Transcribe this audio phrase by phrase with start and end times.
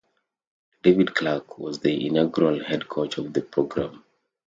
[0.81, 4.03] David Clark was the inaugural head coach of the program.